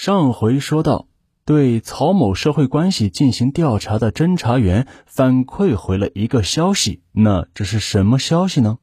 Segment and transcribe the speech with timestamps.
[0.00, 1.08] 上回说到，
[1.44, 8.78] 对曹某社会关系进行调查的侦查员反馈回了一个消息，那这是什么消息呢？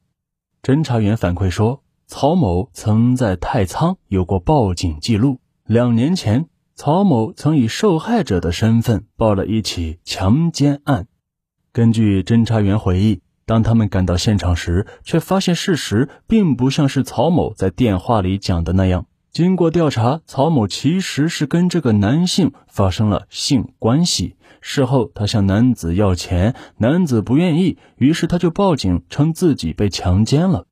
[0.62, 5.40] 侦查员反馈说，曹某曾在太仓有过报警记录。
[5.64, 11.06] 两年前，曹某曾以受害者的身份报了一起强奸案。
[11.72, 19.06] 根据侦查员回忆，当他们赶到现场时，却发现事实并不像是曹某在电话里讲的那样。
[19.36, 24.36] 经过调查，曹某其实是跟这个男性发生了性关系。
[24.62, 30.64] 事后，他向男子要钱，男子不愿意，于是他就报警，称自己被强奸了。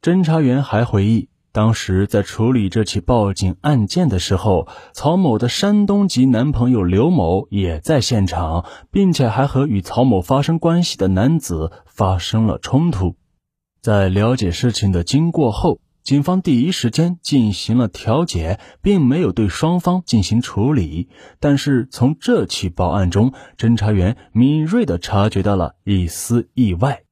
[0.00, 13.16] 侦查员还回忆，当时在处理这起报警案件的时候，曹某的山东籍男朋友刘某也在现场，并且还和与曹某发生关系的男子发生了冲突。
[13.82, 21.10] 在了解事情的经过后，警方第一时间进行了调解，并没有对双方进行处理。
[21.38, 27.02] 但是从这起报案中，侦查员敏锐地察觉到了一丝意外。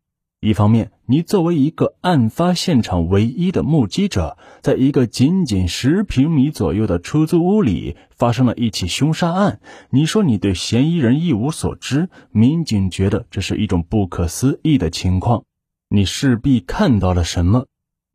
[0.41, 9.61] 一方面，你作为一个案发现场唯一的目击者，在一个仅仅十平米左右的出租屋里发生了一起凶杀案，
[9.91, 15.45] 你说你对嫌疑人一无所知，民警觉得这是一种不可思议的情况。
[15.91, 17.67] 你势必看到了什么？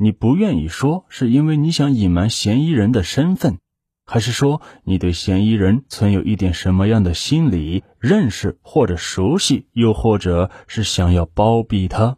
[0.04, 3.60] 你不愿意说，是因为你想隐瞒嫌疑人的身份，
[4.04, 12.18] 还是说你对嫌疑人存有一点什么样的心理认识或者熟悉，又或者是想要包庇他？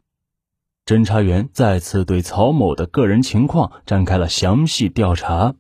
[0.86, 5.56] 侦查员再次对曹某的个人情况展开了详细调查。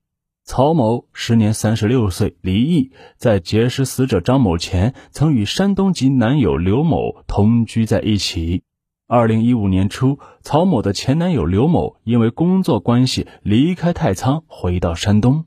[0.45, 8.63] 曹某时年三十六岁，离异，在结识死者张某前，曾与山东籍男友刘某同居在一起。
[9.05, 15.43] 二零一五年初，曹某的前男友刘某因为工作关系离开太仓，回到山东。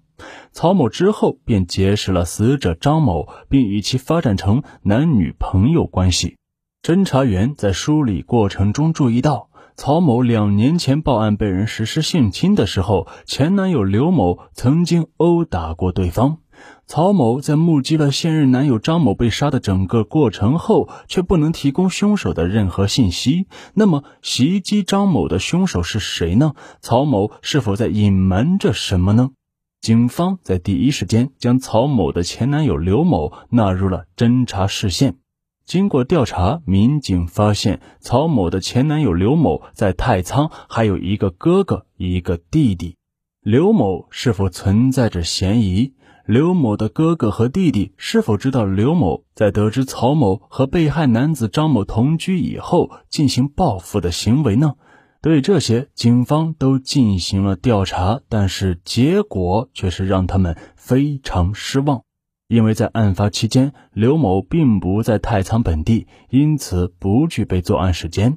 [0.53, 6.37] 曹某之后便结识了死者张某，并与其发展成男女朋友关系。
[6.83, 16.39] 侦查员在梳理过程中注意到，曹某两年前报案被人实施性侵的时候，前男友刘某曾经殴打过对方。
[16.87, 23.47] 曹某在目击了现任男友张某被杀的整个过程后，却不能提供凶手的任何信息。
[23.75, 26.55] 那么，袭击张某的凶手是谁呢？
[26.81, 29.31] 曹某是否在隐瞒着什么呢？
[29.81, 35.17] 警方在第一时间将曹某的前男友刘某纳入了侦查视线。
[35.65, 42.97] 经过调查，民警发现曹某的前男友刘某在太仓还有一个哥哥，一个弟弟。
[43.43, 45.93] 刘某是否存在着嫌疑？
[46.27, 54.75] 刘某的哥哥和弟弟是否知道刘某在得知曹某和被害男子张某同居以后进行报复的行为呢？
[55.23, 62.03] 对这些，警方都进行了调查，但是结果却是让他们非常失望，
[62.49, 68.37] 因为在案发期间，刘某并不在太仓本地，因此不具备作案时间。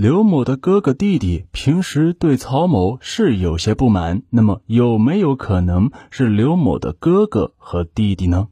[0.00, 8.46] 刘某的哥哥弟弟平时对曹某是有些不满，那么有没有可能是刘某的哥哥和弟弟呢？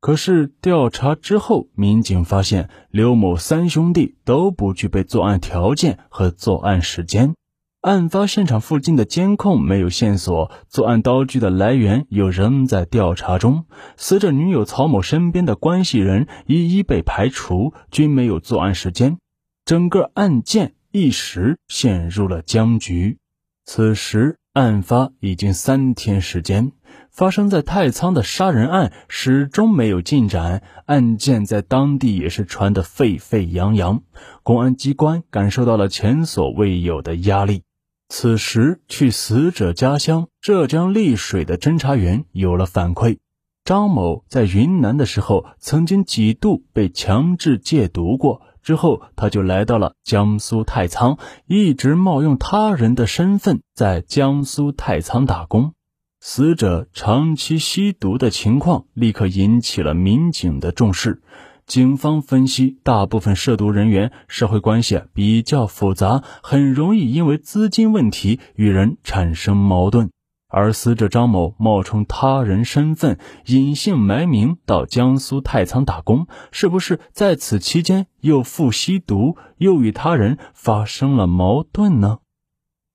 [0.00, 7.34] 可是调查之后，民警发现刘某三兄弟都不具备作案条件和作案时间。
[7.80, 13.64] 案发现场附近的监控没有线索，作案刀具的来源又仍在调查中。
[13.96, 19.18] 死者女友曹某身边的关系人一一被排除，均没有作案时间。
[19.64, 20.74] 整个案件。
[20.92, 23.16] 一时陷入了僵局。
[23.64, 26.72] 此时案发已经三天时间，
[27.10, 34.02] 发生在太仓的杀人案始终没有进展，案件在当地也是传得沸沸扬扬。
[34.42, 37.62] 公安机关感受到了前所未有的压力。
[38.10, 43.16] 此时去死者家乡浙江丽水的侦查员有了反馈：
[43.64, 48.42] 张某在云南的时候，曾经几度被强制戒毒过。
[48.62, 55.74] 之后，他就来到了江苏太仓，一直冒用他人的身份在江苏太仓打工。
[56.20, 61.20] 死者长期吸毒的情况立刻引起了民警的重视。
[61.66, 70.10] 警方分析，大部分涉毒人员社会关系比较复杂，很容易因为资金问题与人产生矛盾。
[70.52, 82.18] 而死者张某冒充他人身份，隐姓埋名到江苏太仓打工，是不是在此期间又复吸毒，又与他人发生了矛盾呢？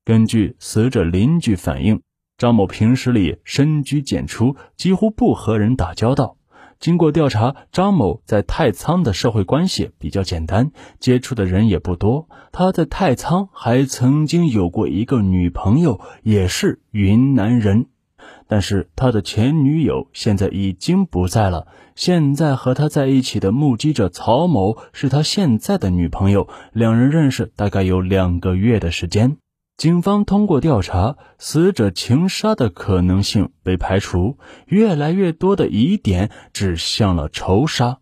[0.04, 2.00] 根据死者邻居反映，
[2.38, 6.37] 张某平时里深居简出，几乎不和人打交道。
[6.80, 10.70] 经过调查，张某在太仓的社会关系比较简单，
[11.00, 12.28] 接触的人也不多。
[12.52, 17.86] 他在太仓还曾经有过一个女朋友，也是云南人。
[18.46, 21.66] 但是他的前女友现在已经不在了。
[21.94, 29.36] 现在和他在一起的目击者曹某是他现在的女朋友，两人认识大概有两个月的时间。
[29.78, 34.36] 警方通过调查，死者情杀的可能性被排除，
[34.66, 37.98] 越来越多的疑点指向了仇杀。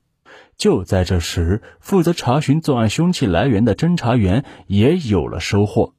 [0.57, 5.93] 就在这时，负责查询作案凶器来源的侦查员也有了收获。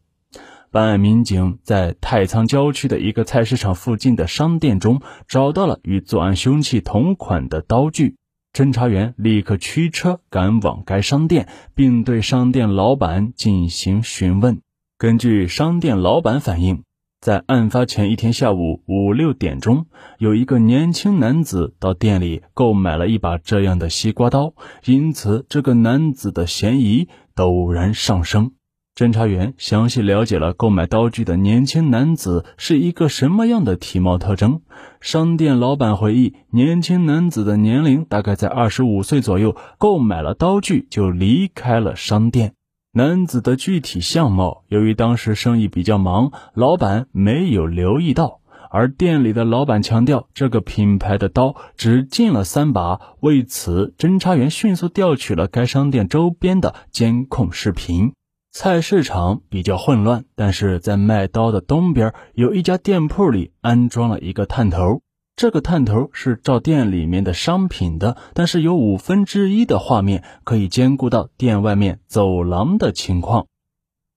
[0.72, 8.16] 办案民警在太仓郊区的一个菜市场附近的商店中找到了与作案凶器同款的刀具。
[8.52, 14.60] 侦查员立刻驱车赶往该商店，并对商店老板进行询问。
[15.00, 16.82] 根据商店老板反映，
[17.22, 19.86] 在案发前一天下午五六点钟，
[20.18, 24.56] 有一个年轻男子到店里购买了一把这样的西瓜刀，
[24.86, 28.54] 因此这个男子的嫌疑陡然上升。
[28.96, 34.62] 侦查员详细了解了购买刀具的年轻男子是一个什么样的体貌特征。
[35.00, 42.54] 商店老板回忆，年轻男子的年龄大概在二十五岁左右，购买了刀具就离开了商店。
[42.98, 48.40] 男子的具体相貌，由于当时生意比较忙，老板没有留意到。
[48.72, 53.00] 而店里的老板强调，这个品牌的刀只进了三把。
[53.20, 58.14] 为此，侦查员迅速调取了该商店周边的监控视频。
[58.52, 65.02] 菜市场比较混乱，但是在卖刀的东边有一家店铺里安装了一个探头，
[65.38, 73.46] 这个探头是照店里面的商品的，但是有五分之一的画面可以兼顾到店外面走廊的情况。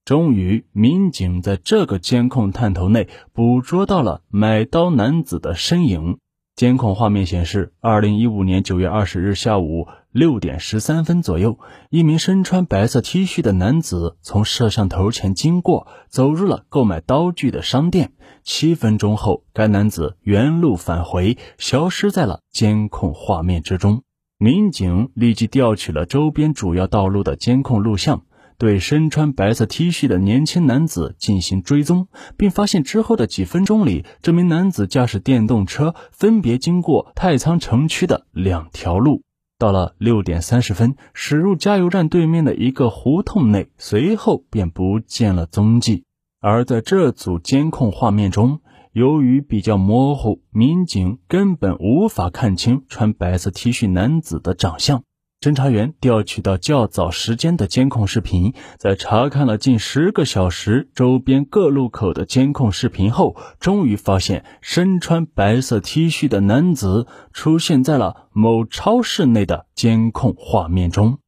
[0.06, 6.16] 终于，民警在这个监控探头内捕捉到了买刀男子的身影。
[6.60, 11.58] 监控画面显示，二零一五年九月二十日下午六点十三分左右，
[11.88, 18.12] 一名身穿白色 T 恤的男子从摄像头前经过，走入了购买刀具的商店。
[18.42, 24.02] 七分钟后，该男子原路返回，消失在了监控画面之中。
[24.36, 28.24] 民警立即调取了周边主要道路的监控录像。
[28.60, 39.22] 对身穿白色 T 恤的年轻男子进行追踪，并发现之后的几分钟里，这名男子驾驶电动车分别经过太仓城区的两条路。
[39.58, 46.04] 到了六点三十分，驶入加油站对面的一个胡同内，随后便不见了踪迹。
[46.38, 48.60] 而在这组监控画面中，
[48.92, 55.02] 由于比较模糊，民警根本无法看清穿白色 T 恤男子的长相。
[55.40, 71.20] 侦查员调取到较早时间的监控视频，在查看了近十个小时周边各路口的监控视频后，终于发现身穿白色 T 恤的男子出现在了某超市内的监控画面中。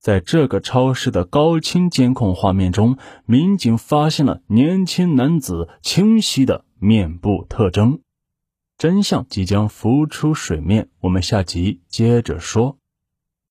[0.00, 2.96] 在这个超市的高清监控画面中，
[3.26, 8.00] 民警发现了年轻男子清晰的面部特征。
[8.78, 12.78] 真相即将浮出水面，我们下集接着说。